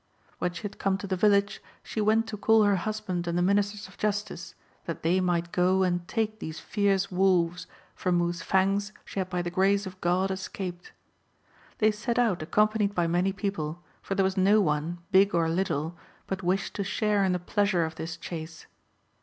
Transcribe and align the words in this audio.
When 0.39 0.51
she 0.51 0.63
had 0.63 0.79
come 0.79 0.97
to 0.97 1.05
the 1.05 1.15
village, 1.15 1.61
she 1.83 2.01
went 2.01 2.25
to 2.29 2.35
call 2.35 2.63
her 2.63 2.77
husband 2.77 3.27
and 3.27 3.37
the 3.37 3.43
ministers 3.43 3.87
of 3.87 3.99
justice 3.99 4.55
that 4.85 5.03
they 5.03 5.19
might 5.21 5.51
go 5.51 5.83
and 5.83 6.07
take 6.07 6.39
these 6.39 6.59
fierce 6.59 7.11
wolves, 7.11 7.67
from 7.93 8.17
whose 8.17 8.41
fangs 8.41 8.93
she 9.05 9.19
had 9.19 9.29
by 9.29 9.43
the 9.43 9.51
grace 9.51 9.85
of 9.85 10.01
God 10.01 10.31
escaped. 10.31 10.91
They 11.77 11.91
set 11.91 12.17
out 12.17 12.41
accompanied 12.41 12.95
by 12.95 13.05
many 13.05 13.31
people, 13.31 13.83
for 14.01 14.15
there 14.15 14.25
was 14.25 14.37
no 14.37 14.59
one, 14.59 14.97
big 15.11 15.35
or 15.35 15.47
little, 15.47 15.95
but 16.25 16.41
wished 16.41 16.73
to 16.77 16.83
share 16.83 17.23
in 17.23 17.31
the 17.33 17.37
pleasure 17.37 17.85
of 17.85 17.93
this 17.93 18.17
chase. 18.17 18.65